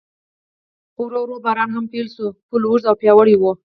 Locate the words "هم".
1.75-1.85